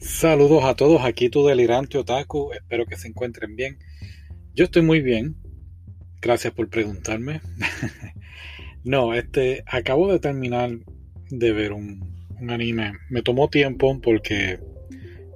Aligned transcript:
Saludos 0.00 0.62
a 0.64 0.76
todos, 0.76 1.04
aquí 1.04 1.28
tu 1.28 1.44
delirante 1.44 1.98
otaku, 1.98 2.52
espero 2.52 2.86
que 2.86 2.96
se 2.96 3.08
encuentren 3.08 3.56
bien. 3.56 3.78
Yo 4.54 4.66
estoy 4.66 4.82
muy 4.82 5.00
bien, 5.00 5.34
gracias 6.20 6.52
por 6.52 6.70
preguntarme. 6.70 7.40
no, 8.84 9.12
este, 9.12 9.64
acabo 9.66 10.12
de 10.12 10.20
terminar 10.20 10.70
de 11.30 11.52
ver 11.52 11.72
un, 11.72 12.00
anime. 12.48 12.92
Me 13.10 13.22
tomó 13.22 13.50
tiempo 13.50 14.00
porque 14.00 14.60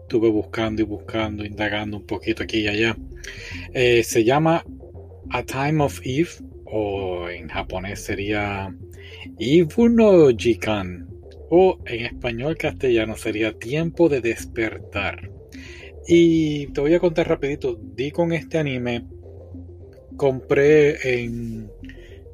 estuve 0.02 0.28
buscando 0.28 0.80
y 0.80 0.84
buscando, 0.84 1.44
indagando 1.44 1.96
un 1.96 2.06
poquito 2.06 2.44
aquí 2.44 2.60
y 2.60 2.68
allá. 2.68 2.96
Eh, 3.74 4.04
se 4.04 4.22
llama 4.22 4.64
A 5.30 5.42
Time 5.42 5.82
of 5.82 6.00
Eve, 6.04 6.30
o 6.66 7.28
en 7.28 7.48
japonés 7.48 8.04
sería 8.04 8.72
Ibu 9.38 9.88
no 9.88 10.28
Jikan 10.28 11.11
o 11.54 11.78
en 11.84 12.06
español 12.06 12.56
castellano 12.56 13.14
sería 13.14 13.52
tiempo 13.52 14.08
de 14.08 14.22
despertar. 14.22 15.30
Y 16.08 16.68
te 16.68 16.80
voy 16.80 16.94
a 16.94 16.98
contar 16.98 17.28
rapidito, 17.28 17.78
di 17.78 18.10
con 18.10 18.32
este 18.32 18.56
anime, 18.56 19.04
compré 20.16 20.96
en, 21.22 21.70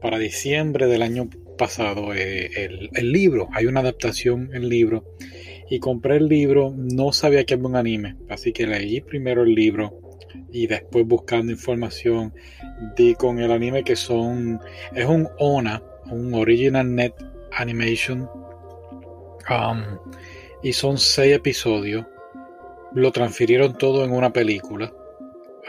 para 0.00 0.20
diciembre 0.20 0.86
del 0.86 1.02
año 1.02 1.28
pasado 1.58 2.14
eh, 2.14 2.48
el, 2.54 2.90
el, 2.94 3.10
libro, 3.10 3.48
hay 3.52 3.66
una 3.66 3.80
adaptación 3.80 4.50
en 4.54 4.68
libro, 4.68 5.04
y 5.68 5.80
compré 5.80 6.18
el 6.18 6.28
libro, 6.28 6.72
no 6.76 7.12
sabía 7.12 7.44
que 7.44 7.54
era 7.54 7.64
un 7.64 7.74
anime, 7.74 8.14
así 8.28 8.52
que 8.52 8.68
leí 8.68 9.00
primero 9.00 9.42
el 9.42 9.52
libro 9.52 10.00
y 10.52 10.68
después 10.68 11.04
buscando 11.04 11.50
información 11.50 12.32
di 12.96 13.16
con 13.16 13.40
el 13.40 13.50
anime 13.50 13.82
que 13.82 13.96
son, 13.96 14.60
es 14.94 15.06
un 15.06 15.28
ONA, 15.40 15.82
un 16.08 16.34
Original 16.34 16.94
Net 16.94 17.14
Animation 17.50 18.28
Um, 19.50 19.98
y 20.62 20.72
son 20.72 20.98
seis 20.98 21.34
episodios. 21.34 22.06
Lo 22.94 23.12
transfirieron 23.12 23.76
todo 23.76 24.04
en 24.04 24.12
una 24.12 24.32
película. 24.32 24.92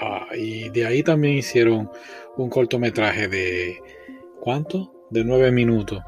Uh, 0.01 0.35
y 0.35 0.69
de 0.69 0.85
ahí 0.85 1.03
también 1.03 1.37
hicieron 1.37 1.89
un 2.37 2.49
cortometraje 2.49 3.27
de. 3.27 3.77
¿Cuánto? 4.39 4.91
De 5.09 5.23
nueve 5.23 5.51
minutos. 5.51 6.01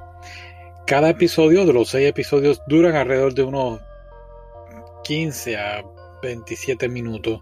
Cada 0.87 1.09
episodio 1.09 1.65
de 1.65 1.73
los 1.73 1.89
seis 1.89 2.07
episodios 2.07 2.61
duran 2.67 2.95
alrededor 2.95 3.33
de 3.33 3.43
unos 3.43 3.81
15 5.03 5.57
a 5.57 5.83
27 6.21 6.89
minutos. 6.89 7.41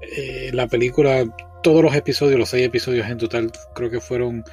Eh, 0.00 0.50
la 0.52 0.66
película, 0.66 1.24
todos 1.62 1.82
los 1.82 1.94
episodios, 1.94 2.38
los 2.38 2.48
seis 2.48 2.66
episodios 2.66 3.08
en 3.08 3.18
total, 3.18 3.52
creo 3.74 3.90
que 3.90 4.00
fueron 4.00 4.44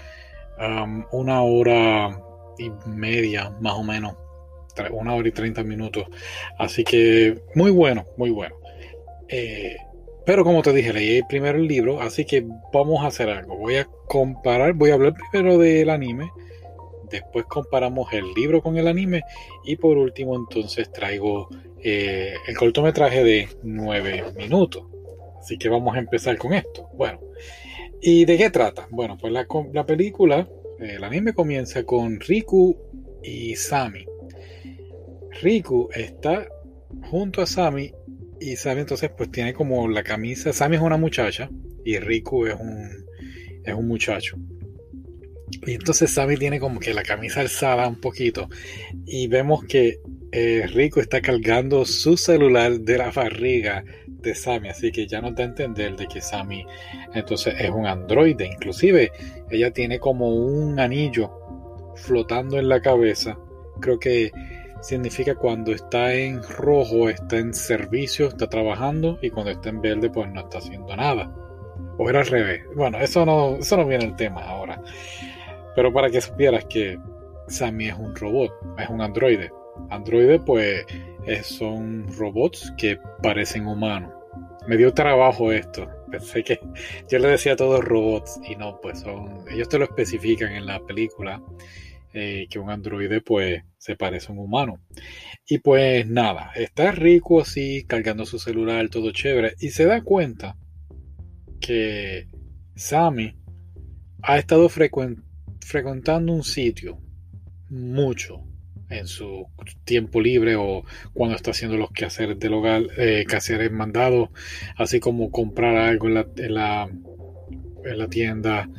um, 0.59 1.03
una 1.11 1.41
hora 1.41 2.19
y 2.57 2.71
media 2.87 3.49
más 3.59 3.73
o 3.73 3.83
menos 3.83 4.15
una 4.91 5.15
hora 5.15 5.27
y 5.27 5.31
treinta 5.31 5.63
minutos. 5.63 6.05
Así 6.57 6.83
que 6.83 7.39
muy 7.55 7.71
bueno, 7.71 8.05
muy 8.17 8.29
bueno. 8.29 8.55
Eh, 9.27 9.75
pero 10.25 10.43
como 10.43 10.61
te 10.61 10.73
dije, 10.73 10.93
leí 10.93 11.21
primero 11.23 11.57
el 11.57 11.67
libro, 11.67 12.01
así 12.01 12.25
que 12.25 12.45
vamos 12.71 13.03
a 13.03 13.07
hacer 13.07 13.29
algo. 13.29 13.57
Voy 13.57 13.77
a 13.77 13.87
comparar, 14.07 14.73
voy 14.73 14.91
a 14.91 14.93
hablar 14.93 15.13
primero 15.31 15.57
del 15.57 15.89
anime, 15.89 16.29
después 17.09 17.45
comparamos 17.45 18.13
el 18.13 18.33
libro 18.33 18.61
con 18.61 18.77
el 18.77 18.87
anime 18.87 19.23
y 19.65 19.77
por 19.77 19.97
último 19.97 20.35
entonces 20.35 20.91
traigo 20.91 21.49
eh, 21.83 22.35
el 22.47 22.55
cortometraje 22.55 23.23
de 23.23 23.49
nueve 23.63 24.23
minutos. 24.37 24.83
Así 25.39 25.57
que 25.57 25.69
vamos 25.69 25.95
a 25.95 25.99
empezar 25.99 26.37
con 26.37 26.53
esto. 26.53 26.87
Bueno, 26.93 27.19
¿y 27.99 28.25
de 28.25 28.37
qué 28.37 28.51
trata? 28.51 28.87
Bueno, 28.91 29.17
pues 29.19 29.33
la, 29.33 29.47
la 29.73 29.85
película, 29.85 30.47
el 30.79 31.03
anime 31.03 31.33
comienza 31.33 31.83
con 31.83 32.19
Riku 32.19 32.77
y 33.23 33.55
Sami 33.55 34.05
Riku 35.41 35.89
está 35.93 36.47
junto 37.09 37.41
a 37.41 37.45
Sami 37.45 37.91
y 38.39 38.55
Sami 38.55 38.81
entonces 38.81 39.11
pues 39.15 39.31
tiene 39.31 39.53
como 39.53 39.87
la 39.87 40.03
camisa, 40.03 40.53
Sami 40.53 40.75
es 40.75 40.81
una 40.81 40.97
muchacha 40.97 41.49
y 41.83 41.97
Riku 41.97 42.45
es 42.45 42.55
un, 42.55 42.89
es 43.63 43.73
un 43.73 43.87
muchacho. 43.87 44.37
Y 45.65 45.73
entonces 45.73 46.11
Sami 46.11 46.37
tiene 46.37 46.59
como 46.59 46.79
que 46.79 46.93
la 46.93 47.03
camisa 47.03 47.41
alzada 47.41 47.87
un 47.87 47.99
poquito 47.99 48.49
y 49.05 49.27
vemos 49.27 49.63
que 49.65 49.99
eh, 50.31 50.65
Riku 50.67 50.99
está 50.99 51.21
cargando 51.21 51.85
su 51.85 52.17
celular 52.17 52.79
de 52.79 52.97
la 52.97 53.11
barriga 53.11 53.83
de 54.07 54.35
Sami, 54.35 54.69
así 54.69 54.91
que 54.91 55.07
ya 55.07 55.21
nos 55.21 55.35
da 55.35 55.43
a 55.43 55.47
entender 55.47 55.95
de 55.95 56.07
que 56.07 56.21
Sami 56.21 56.65
entonces 57.13 57.55
es 57.59 57.69
un 57.69 57.85
androide, 57.85 58.45
inclusive 58.45 59.11
ella 59.49 59.71
tiene 59.71 59.99
como 59.99 60.29
un 60.29 60.79
anillo 60.79 61.31
flotando 61.95 62.57
en 62.57 62.69
la 62.69 62.81
cabeza, 62.81 63.37
creo 63.81 63.99
que 63.99 64.31
significa 64.81 65.35
cuando 65.35 65.71
está 65.71 66.13
en 66.13 66.41
rojo 66.43 67.09
está 67.09 67.37
en 67.37 67.53
servicio, 67.53 68.27
está 68.27 68.47
trabajando 68.47 69.17
y 69.21 69.29
cuando 69.29 69.51
está 69.51 69.69
en 69.69 69.81
verde 69.81 70.09
pues 70.09 70.29
no 70.31 70.41
está 70.41 70.57
haciendo 70.57 70.95
nada. 70.95 71.31
O 71.97 72.09
era 72.09 72.19
al 72.19 72.27
revés. 72.27 72.63
Bueno, 72.75 72.99
eso 72.99 73.25
no, 73.25 73.57
eso 73.57 73.77
no 73.77 73.85
viene 73.85 74.05
el 74.05 74.15
tema 74.15 74.41
ahora. 74.43 74.81
Pero 75.75 75.93
para 75.93 76.09
que 76.09 76.19
supieras 76.19 76.65
que 76.65 76.99
Sammy 77.47 77.89
es 77.89 77.95
un 77.97 78.15
robot, 78.15 78.51
es 78.77 78.89
un 78.89 79.01
androide. 79.01 79.51
Androide 79.89 80.39
pues 80.39 80.85
son 81.43 82.07
robots 82.17 82.73
que 82.77 82.97
parecen 83.21 83.67
humanos. 83.67 84.11
Me 84.67 84.77
dio 84.77 84.93
trabajo 84.93 85.51
esto. 85.51 85.87
Pensé 86.09 86.43
que 86.43 86.59
yo 87.09 87.19
le 87.19 87.29
decía 87.29 87.53
a 87.53 87.55
todos 87.55 87.83
robots 87.83 88.39
y 88.47 88.55
no, 88.55 88.79
pues 88.81 88.99
son, 88.99 89.45
ellos 89.49 89.69
te 89.69 89.77
lo 89.77 89.85
especifican 89.85 90.53
en 90.53 90.65
la 90.65 90.79
película 90.79 91.41
eh, 92.13 92.47
que 92.49 92.59
un 92.59 92.69
androide 92.69 93.21
pues 93.21 93.63
se 93.81 93.95
parece 93.95 94.27
a 94.27 94.33
un 94.33 94.39
humano. 94.39 94.79
Y 95.47 95.57
pues 95.57 96.07
nada, 96.07 96.51
está 96.55 96.91
rico 96.91 97.41
así, 97.41 97.83
cargando 97.87 98.25
su 98.27 98.37
celular, 98.37 98.89
todo 98.89 99.11
chévere, 99.11 99.55
y 99.59 99.69
se 99.71 99.85
da 99.85 100.03
cuenta 100.03 100.55
que 101.59 102.27
Sammy 102.75 103.35
ha 104.21 104.37
estado 104.37 104.69
frecuentando 104.69 106.31
un 106.31 106.43
sitio 106.43 106.99
mucho 107.69 108.43
en 108.89 109.07
su 109.07 109.47
tiempo 109.83 110.21
libre 110.21 110.55
o 110.55 110.83
cuando 111.13 111.35
está 111.35 111.49
haciendo 111.49 111.75
los 111.75 111.91
quehaceres 111.91 112.37
del 112.37 112.53
hogar, 112.53 112.83
eh, 112.97 113.25
quehaceres 113.27 113.71
mandados, 113.71 114.29
así 114.75 114.99
como 114.99 115.31
comprar 115.31 115.75
algo 115.75 116.07
la, 116.07 116.27
en 116.35 116.53
la, 116.53 116.87
en 117.83 117.97
la 117.97 118.07
tienda, 118.09 118.69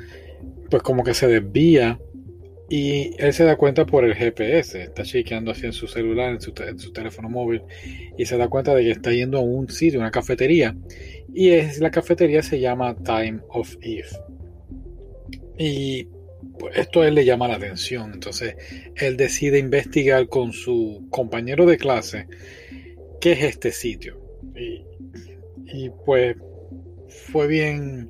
pues 0.70 0.80
como 0.84 1.02
que 1.02 1.14
se 1.14 1.26
desvía 1.26 1.98
y 2.72 3.14
él 3.18 3.34
se 3.34 3.44
da 3.44 3.56
cuenta 3.56 3.84
por 3.84 4.02
el 4.02 4.14
GPS, 4.14 4.84
está 4.84 5.02
chequeando 5.02 5.50
así 5.50 5.66
en 5.66 5.74
su 5.74 5.86
celular, 5.86 6.32
en 6.32 6.40
su, 6.40 6.54
teléfono 6.54 7.28
móvil, 7.28 7.60
y 8.16 8.24
se 8.24 8.38
da 8.38 8.48
cuenta 8.48 8.74
de 8.74 8.84
que 8.84 8.92
está 8.92 9.12
yendo 9.12 9.36
a 9.36 9.42
un 9.42 9.68
sitio, 9.68 10.00
una 10.00 10.10
cafetería, 10.10 10.74
y 11.34 11.50
es, 11.50 11.80
la 11.80 11.90
cafetería 11.90 12.42
se 12.42 12.60
llama 12.60 12.96
Time 12.96 13.40
of 13.50 13.76
Eve. 13.82 14.08
Y 15.58 16.08
pues, 16.58 16.78
esto 16.78 17.02
a 17.02 17.08
él 17.08 17.14
le 17.14 17.26
llama 17.26 17.46
la 17.46 17.56
atención, 17.56 18.10
entonces 18.14 18.56
él 18.96 19.18
decide 19.18 19.58
investigar 19.58 20.28
con 20.28 20.54
su 20.54 21.08
compañero 21.10 21.66
de 21.66 21.76
clase 21.76 22.26
qué 23.20 23.32
es 23.32 23.42
este 23.42 23.70
sitio. 23.72 24.18
Y, 24.56 24.82
y 25.66 25.90
pues 26.06 26.36
fue 27.30 27.48
bien 27.48 28.08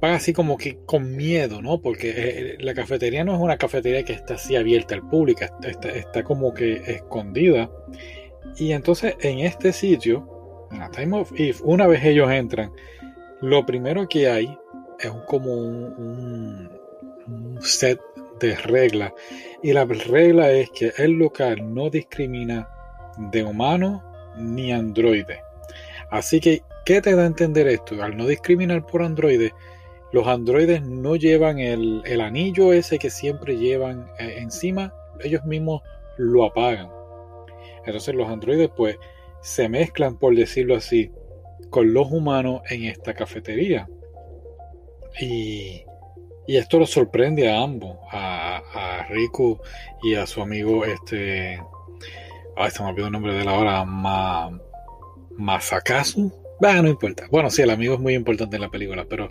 van 0.00 0.14
así 0.14 0.32
como 0.32 0.56
que 0.56 0.78
con 0.86 1.14
miedo, 1.16 1.60
¿no? 1.60 1.80
Porque 1.80 2.14
eh, 2.16 2.56
la 2.60 2.74
cafetería 2.74 3.22
no 3.22 3.34
es 3.34 3.40
una 3.40 3.58
cafetería 3.58 4.02
que 4.04 4.14
está 4.14 4.34
así 4.34 4.56
abierta 4.56 4.94
al 4.94 5.06
público, 5.08 5.44
está, 5.62 6.22
como 6.24 6.54
que 6.54 6.76
escondida. 6.86 7.70
Y 8.56 8.72
entonces 8.72 9.14
en 9.20 9.40
este 9.40 9.72
sitio, 9.72 10.68
en 10.72 10.78
la 10.80 10.90
Time 10.90 11.20
of 11.20 11.32
Eve, 11.36 11.56
una 11.62 11.86
vez 11.86 12.02
ellos 12.04 12.30
entran, 12.30 12.72
lo 13.42 13.64
primero 13.66 14.08
que 14.08 14.28
hay 14.28 14.56
es 14.98 15.10
como 15.26 15.52
un, 15.52 16.70
set 17.60 18.00
de 18.40 18.56
reglas. 18.56 19.12
Y 19.62 19.72
la 19.72 19.84
regla 19.84 20.50
es 20.50 20.70
que 20.70 20.92
el 20.96 21.12
local 21.12 21.74
no 21.74 21.90
discrimina 21.90 22.68
de 23.30 23.44
humano 23.44 24.02
ni 24.38 24.72
androide. 24.72 25.42
Así 26.10 26.40
que, 26.40 26.62
¿qué 26.84 27.02
te 27.02 27.14
da 27.14 27.22
a 27.22 27.26
entender 27.26 27.68
esto? 27.68 28.02
Al 28.02 28.16
no 28.16 28.26
discriminar 28.26 28.84
por 28.86 29.02
androide, 29.02 29.52
los 30.12 30.26
androides 30.26 30.82
no 30.82 31.16
llevan 31.16 31.58
el, 31.58 32.20
anillo 32.20 32.72
ese 32.72 32.98
que 32.98 33.10
siempre 33.10 33.56
llevan 33.56 34.10
eh, 34.18 34.36
encima, 34.38 34.92
ellos 35.22 35.44
mismos 35.44 35.82
lo 36.16 36.44
apagan. 36.44 36.90
Entonces 37.86 38.14
los 38.14 38.28
androides 38.28 38.70
pues 38.76 38.96
se 39.40 39.68
mezclan, 39.68 40.18
por 40.18 40.34
decirlo 40.34 40.76
así, 40.76 41.12
con 41.70 41.94
los 41.94 42.10
humanos 42.10 42.62
en 42.68 42.84
esta 42.84 43.14
cafetería. 43.14 43.88
Y, 45.20 45.84
y 46.46 46.56
esto 46.56 46.78
lo 46.78 46.86
sorprende 46.86 47.50
a 47.50 47.62
ambos, 47.62 47.96
a, 48.10 48.62
a, 48.74 49.06
Riku 49.08 49.58
y 50.02 50.14
a 50.14 50.26
su 50.26 50.42
amigo 50.42 50.84
este... 50.84 51.60
Ay, 52.56 52.70
se 52.70 52.82
me 52.82 52.90
olvidó 52.90 53.06
el 53.06 53.12
nombre 53.12 53.34
de 53.34 53.44
la 53.44 53.54
hora, 53.54 53.84
Ma, 53.84 54.50
Masakazu 55.36 56.32
bueno, 56.60 56.82
no 56.82 56.88
importa. 56.90 57.26
Bueno, 57.30 57.50
sí, 57.50 57.62
el 57.62 57.70
amigo 57.70 57.94
es 57.94 58.00
muy 58.00 58.14
importante 58.14 58.56
en 58.56 58.62
la 58.62 58.70
película, 58.70 59.06
pero 59.08 59.30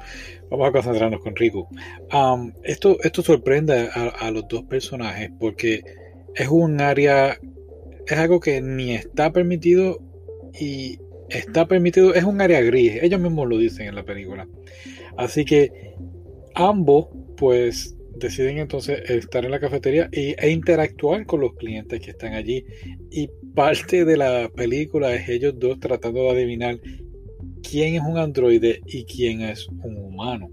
vamos 0.50 0.68
a 0.68 0.72
concentrarnos 0.72 1.22
con 1.22 1.36
Riku. 1.36 1.68
Um, 2.12 2.52
esto, 2.64 2.98
esto 3.04 3.22
sorprende 3.22 3.90
a, 3.94 4.32
los 4.32 4.48
dos 4.48 4.64
personajes 4.64 5.30
porque 5.40 5.84
es 6.36 6.48
un 6.48 6.82
área, 6.82 7.38
es 8.08 8.18
algo 8.18 8.40
que 8.40 8.62
ni 8.62 8.96
está 8.96 9.32
permitido 9.32 10.00
y 10.60 10.98
está 11.30 11.68
permitido, 11.68 12.16
es 12.16 12.24
un 12.24 12.42
área 12.42 12.62
gris, 12.62 12.98
ellos 13.04 13.20
mismos 13.20 13.48
lo 13.48 13.58
dicen 13.58 13.88
en 13.88 13.96
la 13.96 14.04
película. 14.04 14.48
Así 15.16 15.46
que 15.46 15.94
ambos 16.56 17.10
pues 17.38 17.96
deciden 18.16 18.58
entonces 18.58 19.08
estar 19.10 19.46
en 19.46 19.52
la 19.52 19.60
cafetería 19.60 20.10
e 20.12 20.50
interactuar 20.50 21.26
con 21.26 21.42
los 21.42 21.54
clientes 21.56 22.00
que 22.02 22.12
están 22.12 22.34
allí. 22.34 22.66
Y 23.12 23.30
parte 23.54 24.04
de 24.04 24.18
la 24.18 24.50
película 24.56 25.14
es 25.14 25.30
ellos 25.30 25.54
dos 25.58 25.80
tratando 25.80 26.24
de 26.24 26.32
adivinar 26.32 26.80
quién 27.70 27.96
es 27.96 28.02
un 28.02 28.18
androide 28.18 28.82
y 28.86 29.04
quién 29.04 29.42
es 29.42 29.68
un 29.68 29.98
humano. 29.98 30.50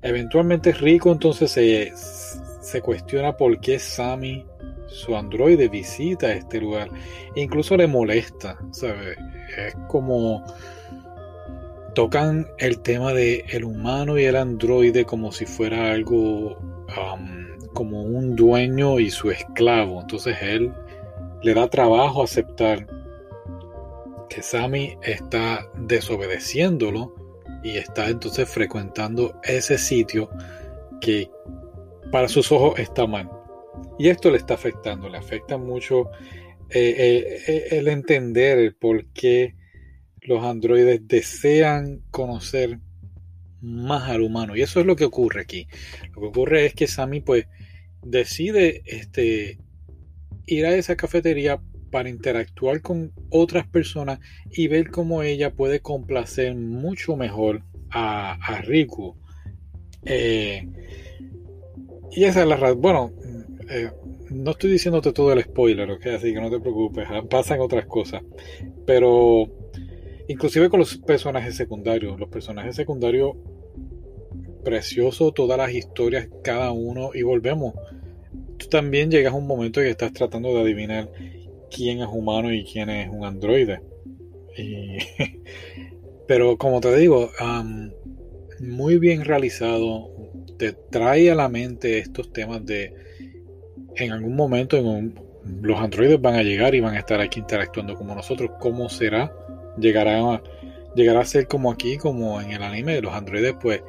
Eventualmente 0.00 0.72
Rico 0.72 1.12
entonces 1.12 1.50
se, 1.50 1.92
se 1.94 2.80
cuestiona 2.80 3.36
por 3.36 3.60
qué 3.60 3.78
Sammy, 3.78 4.44
su 4.86 5.16
androide, 5.16 5.68
visita 5.68 6.32
este 6.32 6.60
lugar. 6.60 6.90
incluso 7.34 7.76
le 7.76 7.86
molesta, 7.86 8.58
¿sabe? 8.72 9.16
Es 9.56 9.74
como 9.88 10.44
tocan 11.94 12.46
el 12.58 12.80
tema 12.80 13.12
de 13.12 13.44
el 13.50 13.64
humano 13.64 14.18
y 14.18 14.24
el 14.24 14.36
androide 14.36 15.04
como 15.04 15.30
si 15.30 15.44
fuera 15.44 15.92
algo 15.92 16.58
como 17.74 18.02
un 18.02 18.36
dueño 18.36 18.98
y 19.00 19.10
su 19.10 19.30
esclavo. 19.30 20.00
Entonces 20.00 20.36
él 20.42 20.72
le 21.42 21.54
da 21.54 21.68
trabajo 21.68 22.22
aceptar 22.22 22.86
que 24.32 24.42
Sammy 24.42 24.96
está 25.02 25.70
desobedeciéndolo 25.76 27.14
y 27.62 27.76
está 27.76 28.08
entonces 28.08 28.48
frecuentando 28.48 29.38
ese 29.42 29.78
sitio 29.78 30.30
que 31.00 31.30
para 32.10 32.28
sus 32.28 32.50
ojos 32.50 32.78
está 32.78 33.06
mal. 33.06 33.30
Y 33.98 34.08
esto 34.08 34.30
le 34.30 34.38
está 34.38 34.54
afectando, 34.54 35.08
le 35.08 35.18
afecta 35.18 35.58
mucho 35.58 36.10
eh, 36.70 36.94
eh, 36.96 37.42
eh, 37.46 37.66
el 37.72 37.88
entender 37.88 38.76
por 38.78 39.06
qué 39.12 39.54
los 40.22 40.44
androides 40.44 41.06
desean 41.06 42.02
conocer 42.10 42.78
más 43.60 44.08
al 44.08 44.22
humano. 44.22 44.56
Y 44.56 44.62
eso 44.62 44.80
es 44.80 44.86
lo 44.86 44.96
que 44.96 45.04
ocurre 45.04 45.42
aquí. 45.42 45.68
Lo 46.14 46.22
que 46.22 46.26
ocurre 46.28 46.66
es 46.66 46.74
que 46.74 46.86
Sammy 46.86 47.20
pues 47.20 47.46
decide 48.02 48.82
este, 48.86 49.58
ir 50.46 50.66
a 50.66 50.74
esa 50.74 50.96
cafetería 50.96 51.60
para 51.92 52.08
interactuar 52.08 52.80
con 52.80 53.12
otras 53.30 53.68
personas 53.68 54.18
y 54.50 54.66
ver 54.66 54.90
cómo 54.90 55.22
ella 55.22 55.52
puede 55.52 55.80
complacer 55.80 56.56
mucho 56.56 57.16
mejor 57.16 57.62
a, 57.90 58.32
a 58.32 58.62
Riku. 58.62 59.14
Eh, 60.04 60.66
y 62.10 62.24
esa 62.24 62.42
es 62.42 62.48
la 62.48 62.56
razón. 62.56 62.80
Bueno, 62.80 63.12
eh, 63.70 63.90
no 64.30 64.52
estoy 64.52 64.72
diciéndote 64.72 65.12
todo 65.12 65.32
el 65.32 65.42
spoiler, 65.42 65.90
¿ok? 65.90 66.06
Así 66.06 66.32
que 66.32 66.40
no 66.40 66.50
te 66.50 66.58
preocupes, 66.58 67.06
ah, 67.10 67.22
pasan 67.28 67.60
otras 67.60 67.84
cosas. 67.84 68.22
Pero 68.86 69.46
inclusive 70.28 70.70
con 70.70 70.80
los 70.80 70.96
personajes 70.96 71.54
secundarios, 71.54 72.18
los 72.18 72.30
personajes 72.30 72.74
secundarios, 72.74 73.36
precioso 74.64 75.32
todas 75.32 75.58
las 75.58 75.72
historias, 75.72 76.28
cada 76.42 76.72
uno, 76.72 77.10
y 77.12 77.22
volvemos. 77.22 77.74
Tú 78.56 78.68
también 78.68 79.10
llegas 79.10 79.34
a 79.34 79.36
un 79.36 79.46
momento 79.46 79.80
en 79.80 79.86
que 79.86 79.90
estás 79.90 80.12
tratando 80.14 80.54
de 80.54 80.62
adivinar 80.62 81.10
quién 81.74 82.00
es 82.00 82.08
humano 82.10 82.52
y 82.52 82.64
quién 82.64 82.90
es 82.90 83.08
un 83.08 83.24
androide. 83.24 83.80
pero 86.26 86.56
como 86.58 86.80
te 86.80 86.94
digo, 86.96 87.30
muy 88.60 88.98
bien 88.98 89.24
realizado, 89.24 90.10
te 90.58 90.72
trae 90.72 91.30
a 91.30 91.34
la 91.34 91.48
mente 91.48 91.98
estos 91.98 92.32
temas 92.32 92.64
de 92.64 92.94
en 93.96 94.12
algún 94.12 94.36
momento 94.36 94.76
en 94.76 95.14
los 95.60 95.80
androides 95.80 96.20
van 96.20 96.34
a 96.34 96.42
llegar 96.42 96.74
y 96.74 96.80
van 96.80 96.94
a 96.94 97.00
estar 97.00 97.20
aquí 97.20 97.40
interactuando 97.40 97.94
como 97.94 98.14
nosotros. 98.14 98.52
¿Cómo 98.60 98.88
será? 98.88 99.34
Llegará 99.78 100.20
a, 100.20 100.42
llegará 100.94 101.20
a 101.20 101.24
ser 101.24 101.46
como 101.48 101.70
aquí, 101.70 101.96
como 101.96 102.40
en 102.40 102.52
el 102.52 102.62
anime 102.62 102.94
de 102.94 103.02
los 103.02 103.12
androides, 103.12 103.54
pues 103.60 103.82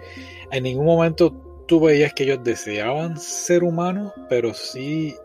en 0.51 0.63
ningún 0.63 0.85
momento 0.85 1.65
tú 1.67 1.79
veías 1.79 2.13
que 2.13 2.23
ellos 2.23 2.43
deseaban 2.43 3.17
ser 3.17 3.63
humanos, 3.63 4.13
pero 4.29 4.53
sí 4.53 5.15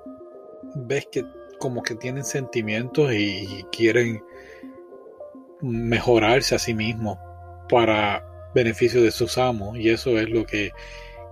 ves 0.75 1.06
que 1.10 1.25
como 1.58 1.82
que 1.82 1.94
tienen 1.94 2.25
sentimientos 2.25 3.12
y 3.12 3.64
quieren 3.72 4.22
mejorarse 5.60 6.55
a 6.55 6.58
sí 6.58 6.75
mismos 6.75 7.19
para 7.69 8.25
beneficio 8.55 9.02
de 9.02 9.10
sus 9.10 9.38
amos 9.38 9.78
y 9.78 9.90
eso 9.90 10.19
es 10.19 10.28
lo 10.31 10.46
que 10.46 10.72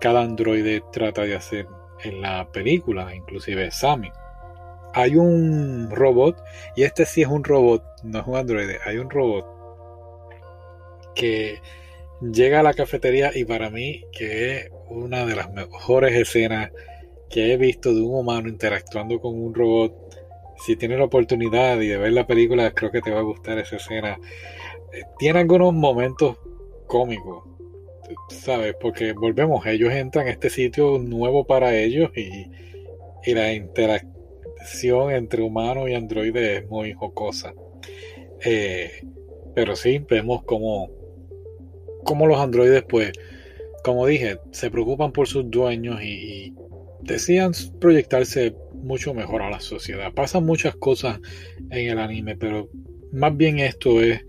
cada 0.00 0.22
androide 0.22 0.82
trata 0.92 1.22
de 1.22 1.36
hacer 1.36 1.66
en 2.02 2.20
la 2.20 2.50
película, 2.52 3.14
inclusive 3.14 3.70
Sammy. 3.70 4.10
Hay 4.92 5.16
un 5.16 5.90
robot, 5.90 6.42
y 6.74 6.84
este 6.84 7.04
sí 7.04 7.22
es 7.22 7.28
un 7.28 7.44
robot, 7.44 7.82
no 8.02 8.20
es 8.20 8.26
un 8.26 8.36
androide, 8.36 8.78
hay 8.84 8.98
un 8.98 9.10
robot 9.10 9.46
que 11.14 11.60
llega 12.20 12.60
a 12.60 12.62
la 12.62 12.74
cafetería 12.74 13.30
y 13.34 13.44
para 13.44 13.70
mí 13.70 14.04
que 14.12 14.56
es 14.56 14.70
una 14.88 15.26
de 15.26 15.36
las 15.36 15.52
mejores 15.52 16.14
escenas 16.14 16.70
que 17.28 17.52
he 17.52 17.56
visto 17.56 17.94
de 17.94 18.00
un 18.00 18.14
humano 18.14 18.48
interactuando 18.48 19.20
con 19.20 19.40
un 19.40 19.54
robot 19.54 20.06
si 20.58 20.76
tienes 20.76 20.98
la 20.98 21.04
oportunidad 21.04 21.80
y 21.80 21.88
de 21.88 21.98
ver 21.98 22.12
la 22.12 22.26
película, 22.26 22.72
creo 22.72 22.90
que 22.90 23.00
te 23.00 23.10
va 23.10 23.20
a 23.20 23.22
gustar 23.22 23.58
esa 23.58 23.76
escena. 23.76 24.18
Eh, 24.92 25.02
tiene 25.18 25.40
algunos 25.40 25.72
momentos 25.74 26.38
cómicos, 26.86 27.44
¿sabes? 28.28 28.74
Porque 28.80 29.12
volvemos, 29.12 29.66
ellos 29.66 29.92
entran 29.92 30.26
a 30.26 30.30
este 30.30 30.50
sitio 30.50 30.98
nuevo 30.98 31.46
para 31.46 31.74
ellos 31.74 32.10
y, 32.16 32.50
la 33.32 33.52
interacción 33.52 35.10
entre 35.10 35.42
humano 35.42 35.88
y 35.88 35.94
androide 35.94 36.58
es 36.58 36.68
muy 36.68 36.92
jocosa. 36.92 37.52
Eh, 38.44 39.02
pero 39.52 39.74
sí, 39.74 39.98
vemos 40.08 40.44
como, 40.44 40.90
como 42.04 42.28
los 42.28 42.38
androides, 42.38 42.84
pues, 42.84 43.10
como 43.82 44.06
dije, 44.06 44.38
se 44.52 44.70
preocupan 44.70 45.10
por 45.10 45.26
sus 45.26 45.50
dueños 45.50 46.00
y, 46.02 46.06
y 46.06 46.54
decían 47.06 47.52
proyectarse 47.80 48.54
mucho 48.74 49.14
mejor 49.14 49.42
a 49.42 49.50
la 49.50 49.60
sociedad. 49.60 50.12
Pasan 50.12 50.44
muchas 50.44 50.76
cosas 50.76 51.20
en 51.70 51.90
el 51.90 51.98
anime, 51.98 52.36
pero 52.36 52.68
más 53.12 53.36
bien 53.36 53.58
esto 53.58 54.00
es 54.02 54.24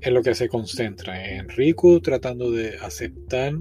en 0.00 0.14
lo 0.14 0.22
que 0.22 0.34
se 0.34 0.48
concentra. 0.48 1.34
En 1.34 1.48
Riku 1.48 2.00
tratando 2.00 2.50
de 2.50 2.76
aceptar 2.78 3.54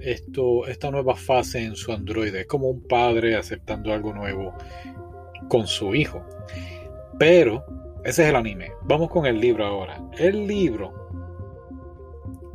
esto, 0.00 0.66
esta 0.66 0.90
nueva 0.90 1.16
fase 1.16 1.62
en 1.62 1.76
su 1.76 1.92
androide. 1.92 2.42
Es 2.42 2.46
como 2.46 2.68
un 2.68 2.86
padre 2.86 3.36
aceptando 3.36 3.92
algo 3.92 4.12
nuevo 4.12 4.54
con 5.48 5.66
su 5.66 5.94
hijo. 5.94 6.24
Pero 7.18 7.64
ese 8.04 8.24
es 8.24 8.28
el 8.28 8.36
anime. 8.36 8.72
Vamos 8.82 9.10
con 9.10 9.26
el 9.26 9.40
libro 9.40 9.64
ahora. 9.64 10.02
El 10.18 10.46
libro 10.46 10.92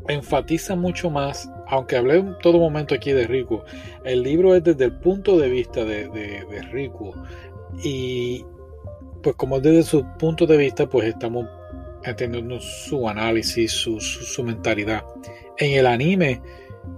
enfatiza 0.07 0.75
mucho 0.75 1.09
más, 1.09 1.49
aunque 1.69 1.95
hablé 1.95 2.15
en 2.17 2.37
todo 2.39 2.57
momento 2.57 2.95
aquí 2.95 3.11
de 3.11 3.27
Riku, 3.27 3.61
el 4.03 4.23
libro 4.23 4.55
es 4.55 4.63
desde 4.63 4.85
el 4.85 4.93
punto 4.93 5.37
de 5.37 5.49
vista 5.49 5.85
de, 5.85 6.09
de, 6.09 6.61
Riku. 6.71 7.13
Y 7.83 8.43
pues 9.21 9.35
como 9.35 9.59
desde 9.59 9.83
su 9.83 10.05
punto 10.17 10.47
de 10.47 10.57
vista, 10.57 10.89
pues 10.89 11.07
estamos 11.07 11.47
entendiendo 12.03 12.59
su 12.59 13.07
análisis, 13.07 13.71
su, 13.71 13.99
su, 13.99 14.43
mentalidad. 14.43 15.03
En 15.57 15.77
el 15.77 15.85
anime, 15.85 16.41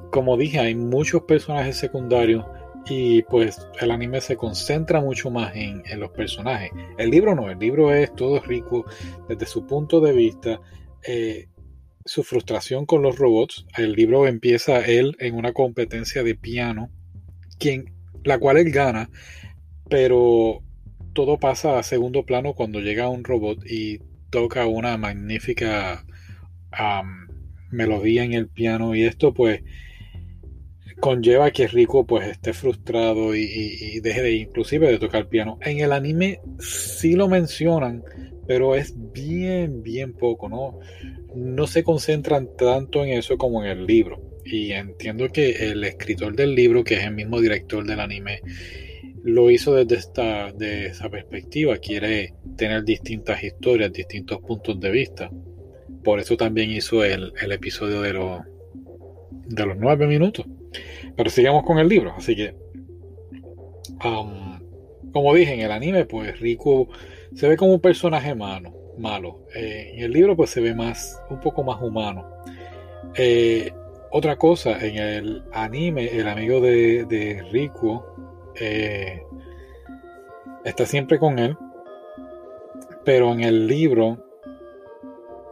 como 0.10 0.38
dije, 0.38 0.60
hay 0.60 0.76
muchos 0.76 1.24
personajes 1.24 1.78
secundarios 1.78 2.46
y 2.86 3.24
pues 3.24 3.68
el 3.80 3.92
anime 3.92 4.22
se 4.22 4.38
concentra 4.38 5.02
mucho 5.02 5.30
más 5.30 5.54
en, 5.54 5.84
en, 5.86 6.00
los 6.00 6.12
personajes. 6.12 6.72
El 6.98 7.10
libro 7.10 7.36
no, 7.36 7.50
el 7.50 7.60
libro 7.60 7.94
es 7.94 8.16
todo 8.16 8.40
Riku 8.40 8.86
desde 9.28 9.46
su 9.46 9.66
punto 9.66 10.00
de 10.00 10.14
vista. 10.14 10.62
Eh, 11.06 11.48
su 12.06 12.24
frustración 12.24 12.86
con 12.86 13.02
los 13.02 13.18
robots. 13.18 13.66
El 13.78 13.94
libro 13.94 14.28
empieza 14.28 14.86
él 14.86 15.16
en 15.20 15.36
una 15.36 15.54
competencia 15.54 16.24
de 16.24 16.36
piano, 16.36 16.90
quien, 17.60 17.94
la 18.24 18.40
cual 18.40 18.58
él 18.58 18.72
gana, 18.72 19.10
pero 19.90 20.64
todo 21.14 21.38
pasa 21.38 21.78
a 21.78 21.84
segundo 21.84 22.26
plano 22.26 22.54
cuando 22.54 22.80
llega 22.80 23.10
un 23.10 23.24
robot 23.24 23.60
y 23.66 24.00
toca 24.30 24.66
una 24.66 24.98
magnífica 24.98 26.06
melodía 27.70 28.24
en 28.24 28.34
el 28.34 28.48
piano 28.48 28.96
y 28.96 29.04
esto 29.04 29.34
pues 29.34 29.62
conlleva 31.02 31.52
que 31.52 31.68
Rico 31.68 32.06
pues 32.06 32.30
esté 32.30 32.54
frustrado 32.54 33.36
y, 33.36 34.00
deje 34.02 34.22
de 34.22 34.36
inclusive 34.36 34.90
de 34.90 35.00
tocar 35.00 35.28
piano. 35.28 35.58
En 35.62 35.80
el 35.80 35.92
anime 35.92 36.40
sí 36.60 37.14
lo 37.14 37.28
mencionan, 37.28 38.04
pero 38.52 38.76
es 38.76 38.94
bien, 39.14 39.82
bien 39.82 40.12
poco, 40.12 40.50
¿no? 40.50 40.78
no 41.34 41.68
se 41.68 41.84
concentran 41.84 42.50
tanto 42.58 43.02
en 43.06 43.12
eso 43.12 43.38
como 43.38 43.64
en 43.64 43.72
el 43.72 43.86
libro. 43.86 44.22
Y 44.44 44.74
entiendo 44.74 45.30
que 45.30 45.72
el 45.72 45.86
escritor 45.86 46.36
del 46.36 46.54
libro, 46.54 46.84
que 46.84 46.96
es 46.96 47.06
el 47.06 47.14
mismo 47.14 47.40
director 47.40 47.86
del 47.86 48.02
anime, 48.02 48.42
lo 49.24 49.50
hizo 49.50 49.74
desde 49.74 49.96
esta, 49.96 50.52
de 50.52 50.88
esa 50.88 51.08
perspectiva. 51.08 51.78
Quiere 51.78 52.34
tener 52.58 52.84
distintas 52.84 53.42
historias, 53.42 53.94
distintos 53.94 54.40
puntos 54.42 54.78
de 54.82 54.92
vista. 54.92 55.32
Por 56.04 56.20
eso 56.20 56.36
también 56.36 56.72
hizo 56.72 57.06
el, 57.06 57.32
episodio 57.54 58.02
de 58.02 58.12
los, 58.12 58.42
de 59.46 59.66
los 59.66 59.78
nueve 59.78 60.08
minutos. 60.08 60.46
Pero 61.16 61.30
sigamos 61.30 61.64
con 61.64 61.80
el 61.80 61.88
libro. 61.88 62.14
Así 62.18 62.36
que, 62.36 62.54
um, 64.04 64.60
como 65.14 65.34
dije 65.34 65.54
en 65.54 65.62
el 65.62 65.72
anime, 65.72 66.04
pues 66.04 66.38
Riku 66.38 66.90
se 67.34 67.48
ve 67.48 67.58
como 67.58 67.74
un 67.74 67.80
personaje 67.80 68.34
humano 68.34 68.74
malo. 68.98 69.48
Eh, 69.56 69.94
en 69.96 70.04
el 70.04 70.12
libro 70.12 70.36
pues 70.36 70.50
se 70.50 70.62
ve 70.62 70.74
más, 70.74 71.22
un 71.30 71.40
poco 71.40 71.64
más 71.64 71.82
humano. 71.82 72.26
Eh, 73.16 73.72
otra 74.12 74.38
cosa, 74.38 74.78
en 74.86 74.98
el 74.98 75.44
anime, 75.54 76.08
el 76.08 76.28
amigo 76.28 76.60
de, 76.60 77.06
de 77.06 77.44
Rico 77.52 78.52
eh, 78.60 79.24
está 80.66 80.86
siempre 80.86 81.18
con 81.18 81.40
él, 81.40 81.58
pero 83.06 83.32
en 83.32 83.42
el 83.42 83.68
libro, 83.68 84.18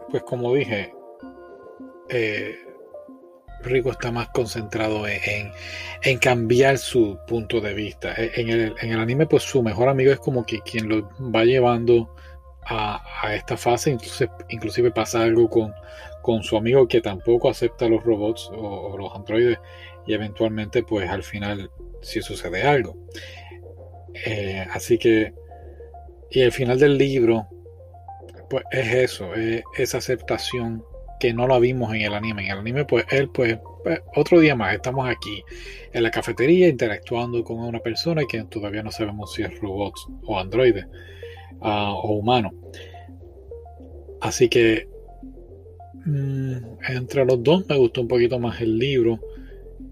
pues 0.09 0.23
como 0.23 0.53
dije, 0.53 0.93
Rico 3.63 3.91
está 3.91 4.11
más 4.11 4.29
concentrado 4.29 5.05
en, 5.07 5.51
cambiar 6.19 6.77
su 6.77 7.19
punto 7.27 7.61
de 7.61 7.73
vista. 7.73 8.13
En 8.17 8.49
el, 8.49 8.75
en 8.81 8.91
el, 8.91 8.99
anime, 8.99 9.27
pues 9.27 9.43
su 9.43 9.61
mejor 9.61 9.89
amigo 9.89 10.11
es 10.11 10.19
como 10.19 10.45
que 10.45 10.61
quien 10.61 10.87
lo 10.89 11.09
va 11.33 11.43
llevando 11.43 12.15
a, 12.65 13.33
esta 13.33 13.57
fase. 13.57 13.91
Inclusive, 13.91 14.31
inclusive 14.49 14.91
pasa 14.91 15.23
algo 15.23 15.49
con, 15.49 15.73
con, 16.21 16.43
su 16.43 16.57
amigo 16.57 16.87
que 16.87 17.01
tampoco 17.01 17.49
acepta 17.49 17.87
los 17.87 18.03
robots 18.03 18.49
o, 18.53 18.97
los 18.97 19.13
androides. 19.13 19.59
Y 20.05 20.13
eventualmente, 20.13 20.83
pues 20.83 21.09
al 21.09 21.23
final, 21.23 21.69
si 22.01 22.21
sucede 22.21 22.63
algo. 22.63 22.95
Eh, 24.25 24.65
así 24.71 24.97
que, 24.97 25.33
y 26.31 26.41
el 26.41 26.51
final 26.51 26.79
del 26.79 26.97
libro, 26.97 27.47
pues 28.49 28.63
es 28.71 28.93
eso, 28.93 29.35
es 29.35 29.63
esa 29.77 29.99
aceptación 29.99 30.83
que 31.19 31.33
no 31.33 31.47
la 31.47 31.59
vimos 31.59 31.93
en 31.93 32.01
el 32.01 32.13
anime. 32.13 32.45
En 32.45 32.51
el 32.51 32.57
anime, 32.59 32.85
pues 32.85 33.05
él, 33.11 33.29
pues, 33.29 33.59
pues, 33.83 34.01
otro 34.15 34.39
día 34.39 34.55
más, 34.55 34.73
estamos 34.73 35.07
aquí 35.07 35.43
en 35.91 36.03
la 36.03 36.11
cafetería 36.11 36.67
interactuando 36.67 37.43
con 37.43 37.59
una 37.59 37.79
persona 37.79 38.23
que 38.29 38.43
todavía 38.43 38.83
no 38.83 38.91
sabemos 38.91 39.33
si 39.33 39.43
es 39.43 39.59
robot 39.59 39.93
o 40.23 40.39
androide 40.39 40.87
ah, 41.61 41.93
o 41.93 42.13
humano. 42.13 42.51
Así 44.21 44.49
que 44.49 44.87
mm, 46.05 46.57
entre 46.89 47.25
los 47.25 47.43
dos 47.43 47.67
me 47.67 47.77
gustó 47.77 48.01
un 48.01 48.07
poquito 48.07 48.39
más 48.39 48.61
el 48.61 48.77
libro. 48.77 49.19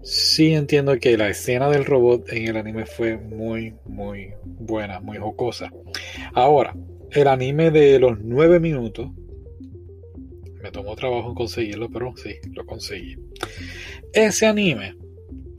Sí 0.02 0.54
entiendo 0.54 0.98
que 0.98 1.16
la 1.16 1.28
escena 1.28 1.68
del 1.68 1.84
robot 1.84 2.32
en 2.32 2.48
el 2.48 2.56
anime 2.56 2.86
fue 2.86 3.16
muy, 3.16 3.74
muy 3.84 4.32
buena, 4.44 5.00
muy 5.00 5.18
jocosa. 5.18 5.70
Ahora, 6.34 6.74
el 7.10 7.26
anime 7.26 7.70
de 7.70 7.98
los 7.98 8.18
nueve 8.20 8.60
minutos 8.60 9.10
me 10.62 10.70
tomó 10.70 10.96
trabajo 10.96 11.28
en 11.28 11.34
conseguirlo, 11.34 11.88
pero 11.90 12.14
sí, 12.16 12.36
lo 12.52 12.64
conseguí. 12.66 13.16
Ese 14.12 14.46
anime 14.46 14.94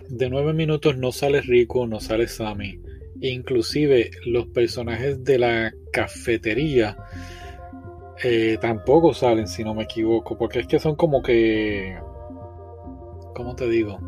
de 0.09 0.29
9 0.29 0.53
minutos 0.53 0.97
no 0.97 1.11
sale 1.11 1.41
Rico, 1.41 1.87
no 1.87 1.99
sale 1.99 2.27
Sammy. 2.27 2.79
Inclusive 3.21 4.11
los 4.25 4.47
personajes 4.47 5.23
de 5.23 5.39
la 5.39 5.73
cafetería 5.91 6.97
eh, 8.23 8.57
tampoco 8.59 9.13
salen, 9.13 9.47
si 9.47 9.63
no 9.63 9.73
me 9.73 9.83
equivoco, 9.83 10.37
porque 10.37 10.59
es 10.59 10.67
que 10.67 10.79
son 10.79 10.95
como 10.95 11.21
que... 11.21 11.97
¿Cómo 13.35 13.55
te 13.55 13.69
digo? 13.69 13.99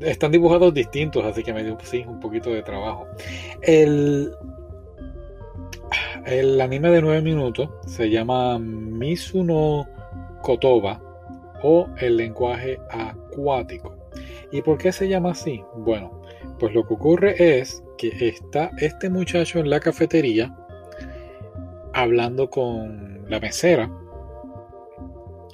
Están 0.00 0.32
dibujados 0.32 0.74
distintos, 0.74 1.24
así 1.24 1.42
que 1.42 1.52
me 1.52 1.62
dio 1.62 1.76
sí, 1.82 2.04
un 2.06 2.18
poquito 2.18 2.50
de 2.50 2.62
trabajo. 2.62 3.06
El, 3.62 4.32
el 6.26 6.60
anime 6.60 6.90
de 6.90 7.02
9 7.02 7.22
minutos 7.22 7.70
se 7.86 8.10
llama 8.10 8.58
Mizuno 8.58 9.86
Kotoba 10.42 11.00
o 11.62 11.88
el 11.98 12.16
lenguaje 12.16 12.78
acuático. 12.90 13.96
¿Y 14.52 14.62
por 14.62 14.78
qué 14.78 14.92
se 14.92 15.08
llama 15.08 15.32
así? 15.32 15.62
Bueno, 15.76 16.22
pues 16.58 16.74
lo 16.74 16.86
que 16.86 16.94
ocurre 16.94 17.58
es 17.58 17.82
que 17.98 18.08
está 18.28 18.70
este 18.78 19.10
muchacho 19.10 19.58
en 19.58 19.70
la 19.70 19.80
cafetería 19.80 20.56
hablando 21.92 22.48
con 22.50 23.24
la 23.28 23.40
mesera 23.40 23.90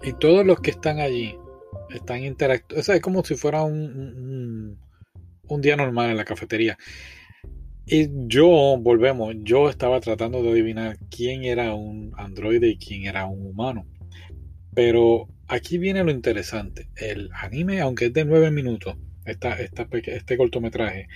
y 0.02 0.12
todos 0.14 0.46
los 0.46 0.60
que 0.60 0.70
están 0.70 1.00
allí 1.00 1.38
están 1.90 2.24
interactuando. 2.24 2.92
Es 2.92 3.00
como 3.00 3.24
si 3.24 3.34
fuera 3.34 3.62
un 3.62 4.78
día 5.60 5.76
normal 5.76 6.10
en 6.10 6.16
la 6.16 6.24
cafetería. 6.24 6.78
Y 7.88 8.08
yo, 8.26 8.76
volvemos, 8.80 9.32
yo 9.42 9.70
estaba 9.70 10.00
tratando 10.00 10.42
de 10.42 10.50
adivinar 10.50 10.98
quién 11.08 11.44
era 11.44 11.72
un 11.72 12.12
androide 12.16 12.68
y 12.68 12.78
quién 12.78 13.04
era 13.04 13.26
un 13.26 13.46
humano. 13.46 13.86
Pero 14.74 15.28
aquí 15.46 15.78
viene 15.78 16.02
lo 16.02 16.10
interesante. 16.10 16.88
El 16.96 17.30
anime, 17.32 17.80
aunque 17.80 18.06
es 18.06 18.12
de 18.12 18.24
9 18.24 18.50
minutos, 18.50 18.96
esta, 19.24 19.56
este 19.60 20.36
cortometraje, 20.36 21.06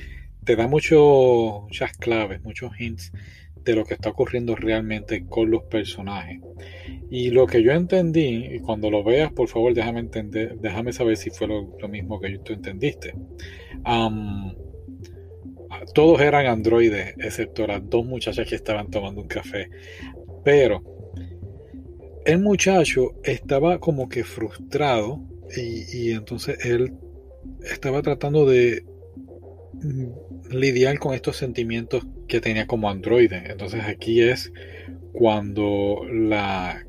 te 0.45 0.55
da 0.55 0.69
muchas 0.69 1.97
claves, 1.99 2.41
muchos 2.43 2.71
hints 2.79 3.13
de 3.65 3.75
lo 3.75 3.85
que 3.85 3.95
está 3.95 4.11
ocurriendo 4.11 4.55
realmente 4.55 5.27
con 5.27 5.51
los 5.51 5.65
personajes. 5.65 6.41
Y 7.11 7.31
lo 7.31 7.49
que 7.49 7.65
yo 7.65 7.73
entendí, 7.73 8.47
y 8.47 8.61
cuando 8.61 8.93
lo 8.93 9.03
veas, 9.03 9.33
por 9.33 9.49
favor, 9.49 9.75
déjame 9.75 9.99
entender, 9.99 10.57
déjame 10.61 10.93
saber 10.93 11.17
si 11.17 11.31
fue 11.31 11.49
lo, 11.49 11.89
mismo 11.89 12.21
que 12.21 12.39
tú 12.39 12.53
entendiste 12.53 13.15
todos 15.95 16.21
eran 16.21 16.47
androides, 16.47 17.15
excepto 17.19 17.67
las 17.67 17.89
dos 17.89 18.05
muchachas 18.05 18.49
que 18.49 18.55
estaban 18.55 18.91
tomando 18.91 19.21
un 19.21 19.29
café. 19.29 19.71
Pero 20.45 20.83
el 22.25 22.39
muchacho 22.41 23.15
estaba 23.25 23.79
como 23.79 24.09
que 24.09 24.25
frustrado 24.25 25.21
y, 25.57 26.13
entonces 26.13 26.65
él 26.65 26.93
estaba 27.63 28.03
tratando 28.03 28.47
de 28.47 28.85
lidiar 30.51 30.99
con 30.99 31.15
estos 31.15 31.37
sentimientos 31.37 32.07
que 32.29 32.41
tenía 32.41 32.67
como 32.67 32.89
androide. 32.91 33.43
Entonces 33.47 33.83
aquí 33.85 34.23
es 34.23 34.53
cuando 35.13 36.03
la, 36.11 36.85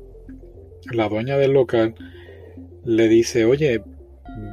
la 0.92 1.08
dueña 1.08 1.36
del 1.38 1.52
local 1.52 1.94
le 2.84 3.08
dice, 3.08 3.44
oye, 3.44 3.82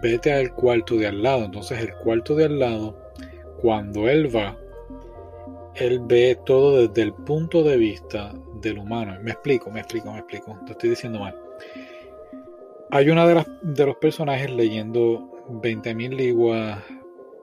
vete 0.02 0.32
al 0.32 0.54
cuarto 0.54 0.96
de 0.96 1.08
al 1.08 1.22
lado. 1.22 1.46
Entonces 1.46 1.80
el 1.80 1.94
cuarto 1.96 2.36
de 2.36 2.46
al 2.46 2.60
lado 2.60 3.09
cuando 3.62 4.08
él 4.08 4.34
va, 4.36 4.58
él 5.76 6.00
ve 6.04 6.40
todo 6.46 6.88
desde 6.88 7.04
el 7.04 7.14
punto 7.14 7.64
de 7.64 7.78
vista 7.78 8.34
del 8.62 8.80
humano. 8.80 9.18
Me 9.22 9.32
explico, 9.32 9.72
me 9.72 9.80
explico, 9.80 10.12
me 10.12 10.20
explico. 10.20 10.58
Te 10.66 10.74
estoy 10.74 10.90
diciendo 10.92 11.20
mal. 11.20 11.36
Hay 12.92 13.10
una 13.10 13.26
de, 13.28 13.36
las, 13.36 13.48
los 13.62 13.96
personajes 13.98 14.50
leyendo 14.50 15.30
20.000 15.50 16.16
liguas 16.16 16.80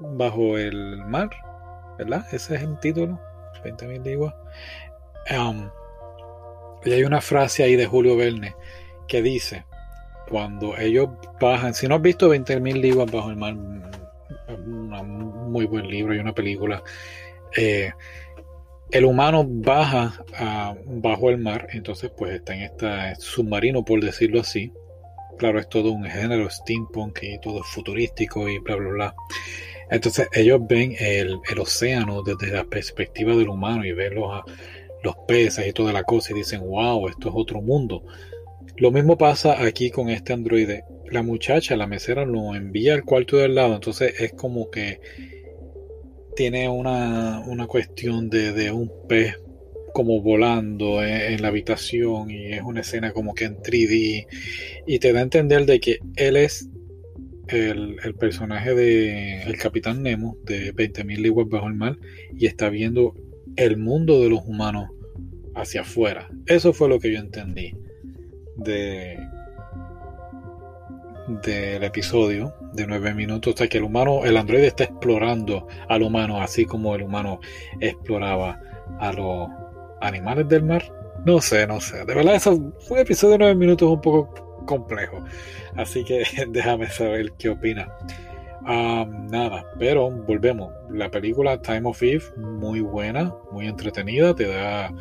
bajo 0.01 0.59
el 0.59 1.05
mar, 1.07 1.31
¿verdad? 1.99 2.27
Ese 2.33 2.57
es 2.57 2.63
el 2.63 2.79
título, 2.81 3.19
20.000 3.65 4.03
liguas. 4.03 4.35
Um, 5.31 5.71
y 6.85 6.93
hay 6.93 7.05
una 7.05 7.21
frase 7.21 7.63
ahí 7.63 7.77
de 7.77 7.87
Julio 7.87 8.17
Verne 8.17 8.55
que 9.09 9.23
dice, 9.23 9.65
cuando 10.29 10.77
ellos 10.77 11.09
bajan, 11.41 11.75
si 11.75 11.87
no 11.87 11.97
has 11.97 12.03
visto 12.03 12.33
20.000 12.33 12.81
liguas 12.81 13.11
bajo 13.11 13.31
el 13.31 13.37
mar, 13.37 13.55
un 13.55 14.93
muy 15.57 15.65
buen 15.65 15.89
libro 15.89 16.15
y 16.15 16.19
una 16.19 16.35
película. 16.35 16.83
Eh, 17.57 17.91
el 18.91 19.05
humano 19.07 19.43
baja 19.47 20.23
bajo 20.85 21.31
el 21.31 21.39
mar, 21.39 21.69
entonces 21.73 22.11
pues 22.15 22.35
está 22.35 22.55
en 22.55 22.63
este 22.63 23.15
submarino, 23.19 23.85
por 23.85 24.05
decirlo 24.05 24.41
así. 24.41 24.71
Claro, 25.39 25.59
es 25.59 25.69
todo 25.69 25.93
un 25.93 26.05
género 26.05 26.49
steampunk 26.51 27.21
y 27.23 27.41
todo 27.41 27.63
futurístico 27.63 28.49
y 28.49 28.59
bla, 28.59 28.77
bla, 28.77 28.91
bla. 28.91 29.15
Entonces 29.91 30.29
ellos 30.33 30.61
ven 30.69 30.95
el, 30.99 31.41
océano 31.59 32.23
desde 32.23 32.55
la 32.55 32.65
perspectiva 32.65 33.35
del 33.35 33.49
humano 33.49 33.85
y 33.85 33.93
ven 33.93 34.15
los, 34.15 34.43
los 35.03 35.17
peces 35.27 35.67
y 35.67 35.73
toda 35.73 35.93
la 35.93 36.05
cosa 36.05 36.33
y 36.33 36.37
dicen, 36.37 36.61
wow, 36.61 37.09
esto 37.09 37.29
es 37.31 37.35
otro 37.35 37.63
mundo. 37.63 38.03
Lo 38.77 38.91
mismo 38.91 39.17
pasa 39.17 39.63
aquí 39.63 39.91
con 39.91 40.11
este 40.11 40.35
androide. 40.35 40.85
La 41.11 41.23
muchacha, 41.23 41.77
la 41.77 41.87
mesera, 41.87 42.27
lo 42.27 42.55
envía 42.55 42.93
al 42.93 43.05
cuarto 43.05 43.39
del 43.39 43.55
lado, 43.55 43.75
entonces 43.75 44.21
es 44.21 44.33
como 44.35 44.71
que 44.71 45.01
tiene 46.37 46.69
una, 46.69 47.43
cuestión 47.67 48.31
de, 48.31 48.71
un 48.71 48.93
pez 49.09 49.35
como 49.93 50.21
volando 50.21 51.03
en, 51.03 51.41
la 51.43 51.49
habitación 51.49 52.31
y 52.31 52.53
es 52.53 52.63
una 52.63 52.83
escena 52.83 53.13
como 53.13 53.35
que 53.35 53.47
en 53.47 53.57
3D 53.57 54.27
y 54.87 54.99
te 54.99 55.13
da 55.13 55.21
a 55.21 55.23
entender 55.23 55.67
de 55.67 55.81
que 55.81 55.99
él 56.17 56.37
es 56.37 56.69
el, 57.49 57.97
personaje 58.19 58.75
de 58.75 59.43
el 59.43 59.57
Capitán 59.57 60.03
Nemo 60.03 60.37
de 60.45 60.75
20.000 60.75 61.19
leguas 61.19 61.49
bajo 61.49 61.67
el 61.67 61.75
mar 61.75 61.97
y 62.37 62.47
está 62.47 62.69
viendo 62.69 63.15
el 63.57 63.79
mundo 63.79 64.21
de 64.21 64.29
los 64.29 64.41
humanos 64.47 64.91
hacia 65.55 65.81
afuera. 65.81 66.29
Eso 66.47 66.73
fue 66.73 66.89
lo 66.89 67.01
que 67.01 67.13
yo 67.13 67.19
entendí 67.19 67.73
de 68.57 69.19
del 71.27 71.83
episodio 71.83 72.55
de 72.73 72.87
nueve 72.87 73.15
minutos, 73.15 73.55
sea 73.57 73.69
que 73.69 73.79
el 73.79 73.85
humano, 73.85 74.25
el 74.25 74.37
androide 74.37 74.69
está 74.69 74.85
explorando 74.85 75.67
al 75.89 76.03
humano, 76.03 76.41
así 76.41 76.65
como 76.65 76.95
el 76.95 77.03
humano 77.03 77.41
exploraba 77.81 78.61
a 79.01 79.13
los 79.13 79.49
animales 80.01 80.49
del 80.49 80.63
mar. 80.63 80.83
No 81.25 81.41
sé, 81.41 81.67
no 81.67 81.81
sé. 81.81 82.05
De 82.05 82.15
verdad, 82.15 82.37
eso, 82.37 82.53
un 82.53 82.99
episodio 82.99 83.33
de 83.33 83.39
nueve 83.39 83.55
minutos 83.57 83.91
un 83.91 84.01
poco 84.01 84.33
complejo. 84.67 85.25
Así 85.77 86.05
que 86.05 86.25
déjame 86.49 86.89
saber 86.89 87.33
qué 87.39 87.51
opina. 87.51 87.89
nada, 88.63 89.65
pero 89.79 90.11
volvemos. 90.11 90.73
La 90.91 91.11
película 91.11 91.61
Time 91.61 91.89
of 91.89 92.03
Eve, 92.03 92.23
muy 92.37 92.81
buena, 92.81 93.35
muy 93.51 93.67
entretenida, 93.67 94.35
te 94.35 94.47
da 94.47 94.93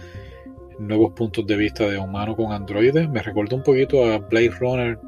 nuevos 0.79 1.13
puntos 1.13 1.45
de 1.47 1.55
vista 1.55 1.87
de 1.87 1.97
humano 1.97 2.35
con 2.35 2.51
androides. 2.51 3.09
Me 3.09 3.21
recuerda 3.21 3.55
un 3.55 3.63
poquito 3.63 4.05
a 4.05 4.17
Blade 4.17 4.51
Runner 4.59 4.99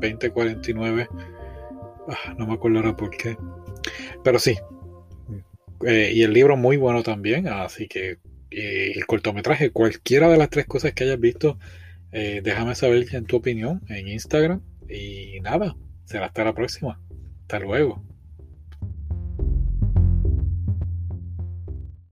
2049. 0.00 1.08
Ah, 2.08 2.34
no 2.36 2.46
me 2.46 2.54
acuerdo 2.54 2.78
ahora 2.78 2.96
por 2.96 3.10
qué. 3.10 3.36
Pero 4.22 4.38
sí. 4.38 4.58
Eh, 5.86 6.12
y 6.14 6.22
el 6.22 6.32
libro 6.32 6.56
muy 6.56 6.76
bueno 6.76 7.02
también. 7.02 7.48
Así 7.48 7.88
que 7.88 8.18
eh, 8.50 8.92
el 8.94 9.06
cortometraje, 9.06 9.70
cualquiera 9.70 10.28
de 10.28 10.38
las 10.38 10.50
tres 10.50 10.66
cosas 10.66 10.92
que 10.92 11.04
hayas 11.04 11.20
visto, 11.20 11.58
eh, 12.12 12.40
déjame 12.42 12.74
saber 12.74 13.06
en 13.12 13.24
tu 13.24 13.36
opinión 13.36 13.82
en 13.88 14.08
Instagram. 14.08 14.62
Y 14.88 15.40
nada, 15.40 15.76
será 16.04 16.26
hasta 16.26 16.44
la 16.44 16.54
próxima. 16.54 17.00
Hasta 17.42 17.58
luego. 17.60 18.02